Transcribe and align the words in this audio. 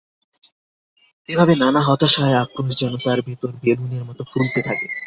এভাবে 1.29 1.53
নানা 1.55 1.81
হতাশায় 1.87 2.39
আক্রোশ 2.43 2.71
যেন 2.79 2.93
তার 3.05 3.19
ভেতর 3.27 3.51
বেলুনের 3.61 4.03
মতো 4.05 4.21
ফুলতে 4.31 4.59
থাকে। 4.67 4.87